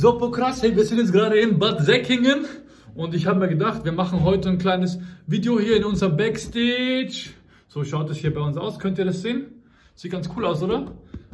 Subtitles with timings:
[0.00, 2.46] So, krass, hey, wir sind jetzt gerade in Bad Säckingen
[2.94, 7.28] und ich habe mir gedacht, wir machen heute ein kleines Video hier in unserem Backstage.
[7.68, 9.48] So schaut es hier bei uns aus, könnt ihr das sehen?
[9.94, 10.90] Sieht ganz cool aus, oder?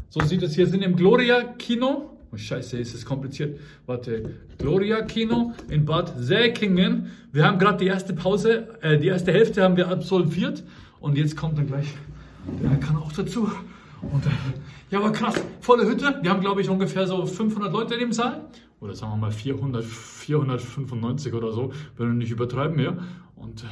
[0.09, 2.19] So sieht es hier, sind im Gloria Kino.
[2.33, 3.61] Oh, scheiße, ist es kompliziert.
[3.87, 7.13] Warte, Gloria Kino in Bad Säckingen.
[7.31, 10.65] Wir haben gerade die erste Pause, äh, die erste Hälfte haben wir absolviert
[10.99, 11.95] und jetzt kommt dann gleich
[12.63, 13.49] der kann auch dazu.
[14.03, 14.31] Und äh,
[14.91, 16.19] ja, aber krass, volle Hütte.
[16.23, 18.49] Wir haben, glaube ich, ungefähr so 500 Leute in dem Saal.
[18.81, 22.97] Oder sagen wir mal 400, 495 oder so, wenn wir nicht übertreiben, ja.
[23.35, 23.67] Und äh,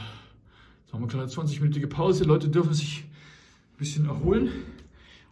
[0.94, 2.24] haben wir eine 20-minütige Pause.
[2.24, 4.50] Leute dürfen sich ein bisschen erholen.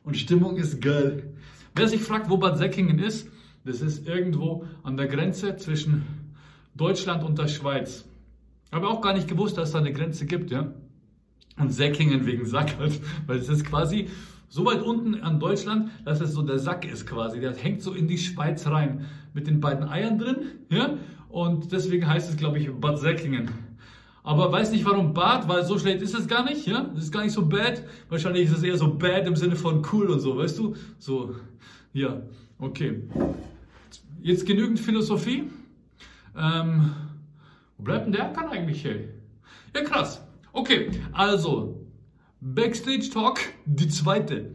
[0.05, 1.33] Und Stimmung ist geil.
[1.75, 3.29] Wer sich fragt, wo Bad Säckingen ist,
[3.65, 6.05] das ist irgendwo an der Grenze zwischen
[6.75, 8.05] Deutschland und der Schweiz.
[8.67, 10.73] Ich habe auch gar nicht gewusst, dass es da eine Grenze gibt, ja.
[11.59, 14.09] Und Säckingen wegen Sack halt, weil es ist quasi
[14.53, 17.41] so weit unten an Deutschland, dass es so der Sack ist quasi.
[17.41, 20.37] Der hängt so in die Schweiz rein mit den beiden Eiern drin,
[20.69, 20.99] ja.
[21.31, 23.49] Und deswegen heißt es, glaube ich, Bad Säckingen.
[24.23, 26.91] Aber weiß nicht warum Bad, weil so schlecht ist es gar nicht, ja.
[26.95, 27.83] Es ist gar nicht so bad.
[28.11, 30.77] Wahrscheinlich ist es eher so bad im Sinne von cool und so, weißt du?
[30.99, 31.35] So,
[31.95, 32.21] ja,
[32.59, 33.05] okay.
[34.21, 35.45] Jetzt genügend Philosophie.
[36.37, 36.93] Ähm,
[37.79, 39.09] wo bleibt denn der Kann eigentlich, hey?
[39.75, 40.23] Ja, krass.
[40.53, 41.83] Okay, also
[42.45, 44.53] Backstage Talk, die zweite.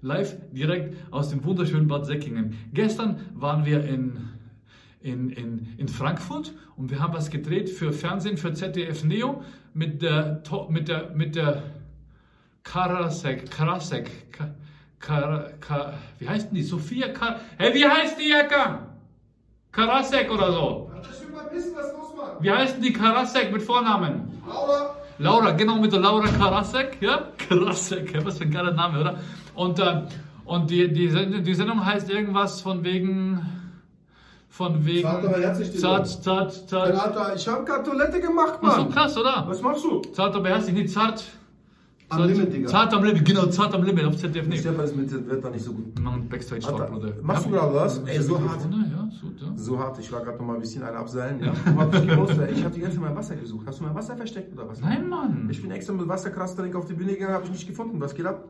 [0.00, 2.56] Live direkt aus dem wunderschönen Bad Säckingen.
[2.72, 4.30] Gestern waren wir in,
[5.02, 9.42] in, in, in Frankfurt und wir haben was gedreht für Fernsehen, für ZDF Neo
[9.74, 11.62] mit der, mit der, mit der
[12.62, 14.10] Karasek, Karasek,
[14.98, 16.62] Kar, Kar, wie heißt denn die?
[16.62, 18.78] Sophia Kar, hey, wie heißt die Jacke?
[19.72, 20.90] Karasek oder so.
[22.40, 24.40] Wie heißt denn die Karasek mit Vornamen?
[24.48, 25.05] Laura.
[25.18, 27.28] Laura, genau mit der Laura Karasek, ja?
[27.48, 29.18] Karasek, was für ein geiler Name, oder?
[29.54, 30.02] Und, äh,
[30.44, 31.08] und die, die,
[31.42, 33.40] die Sendung heißt irgendwas von wegen.
[34.48, 35.02] Von wegen.
[35.02, 36.94] Zart, aber herzlich, Zart, zart, zart.
[36.94, 38.92] Alter, ich hab grad Toilette gemacht, Ach so Mann.
[38.92, 39.44] krass, oder?
[39.46, 40.00] Was machst du?
[40.12, 41.24] Zart, aber herzlich, nicht zart.
[42.08, 42.68] Am zart, Limit, Digga.
[42.68, 44.60] Zart am Limit, genau, zart am Limit auf ZDF nicht.
[44.60, 45.86] Stefan ist mit dem Wetter nicht so gut.
[45.96, 47.12] Wir machen Backstage Talk, Alter, Bruder.
[47.22, 47.98] machst du gerade was?
[48.06, 48.60] Ey, so hart.
[48.70, 49.52] Ja, so, ja.
[49.56, 51.40] So hart, ich war gerade noch mal ein bisschen eine abseilen.
[51.42, 51.52] Ja.
[51.76, 53.66] Hab ich habe die ganze Zeit mein Wasser gesucht.
[53.66, 54.80] Hast du mein Wasser versteckt oder was?
[54.80, 55.48] Nein, Mann.
[55.50, 58.00] Ich bin extra mit Wasserkrafttrink auf die Bühne gegangen, habe ich nicht gefunden.
[58.00, 58.48] Was geht ab?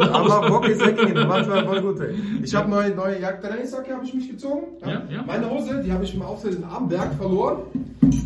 [0.00, 2.14] Aber Bock ist weggehen, manchmal voll gut, ey.
[2.42, 4.66] Ich habe neue, neue Jagd-Trainingsjacke, habe ich mich gezogen.
[4.82, 5.22] Ja, ja.
[5.26, 7.62] Meine Hose, die habe ich im Auftritt in Amberg verloren.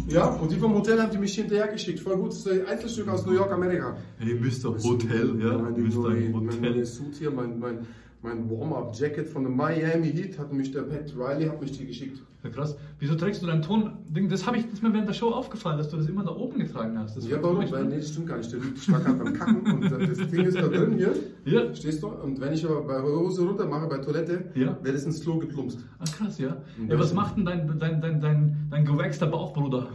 [0.08, 2.00] Ja, und die vom Hotel haben die mich hinterher geschickt.
[2.00, 3.96] Voll gut, das ist ein Einzelstück aus New York, Amerika.
[4.18, 4.74] Hey, Mr.
[4.82, 5.58] Hotel, ja.
[5.58, 5.94] Mein, Mr.
[5.94, 6.72] neue, mein Hotel.
[6.72, 7.86] neues Suit hier, mein, mein,
[8.22, 12.20] mein Warm-Up-Jacket von der Miami Heat hat mich der Pat Riley hat mich die geschickt.
[12.42, 12.76] Ja, krass.
[12.98, 14.28] Wieso trägst du dein Ton-Ding?
[14.28, 16.30] Das habe ich das ist mir während der Show aufgefallen, dass du das immer da
[16.34, 17.16] oben getragen hast.
[17.16, 17.70] Das Ja, war warum?
[17.70, 17.90] Weil, ne?
[17.90, 18.52] nee, das stimmt gar nicht.
[18.52, 21.12] Der- Ich war gerade beim Kacken und das Ding ist da drin hier.
[21.46, 21.74] Ja.
[21.74, 22.08] Stehst du?
[22.08, 24.76] Und wenn ich aber bei Hose runter mache, bei Toilette, Ja.
[24.82, 25.80] wird es ins Klo geplumpst.
[25.98, 26.56] Ah, krass, ja.
[26.88, 29.88] Ja was macht denn dein, dein, dein, dein, dein gewaxter Bauchbruder?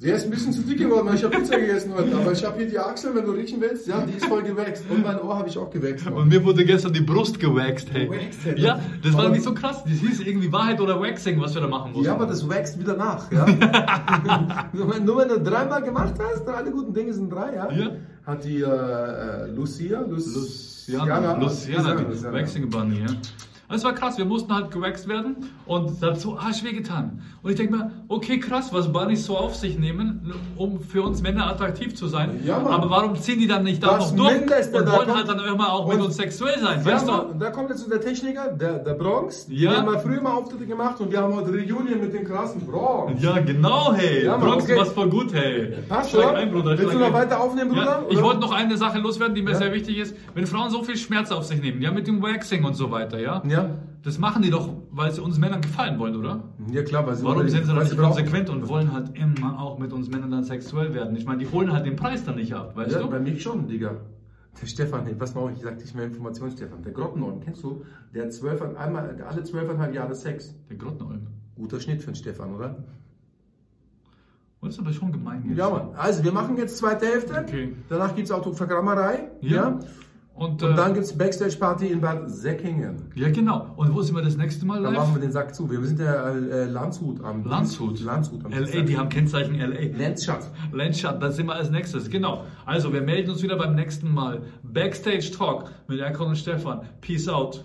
[0.00, 2.16] Sie ist ein bisschen zu dick geworden, weil ich habe Pizza gegessen heute.
[2.16, 4.84] Aber ich habe hier die Achsel, wenn du riechen willst, ja, die ist voll gewächst.
[4.88, 6.04] Und mein Ohr habe ich auch gewächst.
[6.04, 6.14] Mann.
[6.14, 8.06] Und mir wurde gestern die Brust gewaxt, hey.
[8.06, 8.60] Gewaxt, hey.
[8.60, 9.82] Ja, das war Aber- nicht so krass.
[9.82, 12.06] Das hieß irgendwie Wahrheit oder Waxing, was wir da machen mussten.
[12.06, 13.44] Ja, aber das wächst wieder nach, ja.
[14.72, 17.68] nur, wenn, du dreimal gemacht hast, alle guten Dinge sind drei, ja.
[17.72, 17.90] Ja.
[18.24, 22.38] Hat die äh, äh, Lucia, Lus, Luciana, Luciana, die Luciana.
[22.38, 23.06] Waxing Bunny, ja.
[23.70, 25.36] Das war krass, wir mussten halt gewaxt werden
[25.66, 27.20] und das hat so arsch wehgetan.
[27.42, 31.20] Und ich denke mir, okay, krass, was Bunnies so auf sich nehmen, um für uns
[31.20, 32.40] Männer attraktiv zu sein.
[32.46, 35.28] Ja, aber warum ziehen die dann nicht da noch durch Mindeste, und da wollen halt
[35.28, 37.12] dann immer auch mit und- uns sexuell sein, Ja, weißt du?
[37.12, 39.46] Und da kommt jetzt so der Techniker, der, der Bronx.
[39.50, 39.70] Ja.
[39.70, 42.62] Wir haben mal früher mal Auftritte gemacht und wir haben heute Reunion mit dem krassen
[42.66, 43.22] Bronx.
[43.22, 44.24] Ja, genau, hey.
[44.24, 44.76] Ja, Bronx, okay.
[44.78, 45.74] warst voll gut, hey.
[45.88, 46.24] Passt schon.
[46.24, 46.78] ein, Bruder.
[46.78, 47.12] Willst du noch ein.
[47.12, 47.84] weiter aufnehmen, Bruder?
[47.84, 49.58] Ja, ich wollte noch eine Sache loswerden, die mir Ja.
[49.58, 50.16] sehr wichtig ist.
[50.34, 53.20] Wenn Frauen so viel Schmerz auf sich nehmen, ja, mit dem Waxing und so weiter,
[53.20, 53.57] ja, Ja.
[54.02, 56.44] Das machen die doch, weil sie uns Männern gefallen wollen, oder?
[56.70, 59.78] Ja, klar, weil sie Warum sind sie dann nicht konsequent und wollen halt immer auch
[59.78, 61.16] mit uns Männern dann sexuell werden?
[61.16, 63.10] Ich meine, die holen halt den Preis dann nicht ab, weißt Ja, du?
[63.10, 63.96] bei mir schon, Digga.
[64.60, 66.82] Der Stefan, hey, pass mal auf, ich sag dich mehr Informationen, Stefan.
[66.82, 67.82] Der Grottenolm, kennst du?
[68.14, 70.54] Der hat zwölf, einmal, alle zwölfeinhalb Jahre Sex.
[70.68, 71.26] Der Grottenolm.
[71.54, 72.76] Guter Schnitt für den Stefan, oder?
[74.60, 75.56] Das ist aber schon gemein jetzt.
[75.58, 75.90] Ja, Mann.
[75.96, 77.32] Also, wir machen jetzt zweite Hälfte.
[77.46, 77.74] Okay.
[77.88, 79.28] Danach gibt es Autogrammerei.
[79.40, 79.50] Ja.
[79.50, 79.78] Ja.
[80.38, 82.96] Und, äh, Und dann gibt es Backstage-Party in Bad Säckingen.
[83.14, 83.66] ja, genau.
[83.76, 85.02] Und wo sind wir das nächste Mal Dann live?
[85.02, 85.68] machen wir den Sack zu.
[85.70, 88.00] Wir sind ja äh, Landshut am Landshut.
[88.00, 89.96] Landshut am LA, die haben Kennzeichen LA.
[89.96, 90.48] Lenzstadt.
[90.72, 92.08] Landstadt, das sind wir als nächstes.
[92.08, 92.44] Genau.
[92.66, 94.42] Also, wir melden uns wieder beim nächsten Mal.
[94.62, 96.82] Backstage Talk mit Erkon und Stefan.
[97.00, 97.64] Peace out.